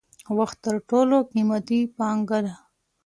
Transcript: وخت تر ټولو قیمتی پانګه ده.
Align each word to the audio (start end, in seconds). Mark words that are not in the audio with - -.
وخت 0.37 0.57
تر 0.65 0.75
ټولو 0.89 1.15
قیمتی 1.31 1.79
پانګه 1.97 2.39
ده. 2.45 2.53